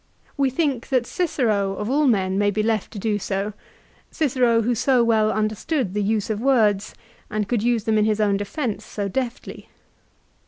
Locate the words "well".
5.03-5.31